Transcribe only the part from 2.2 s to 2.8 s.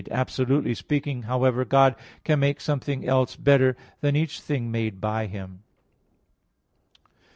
can make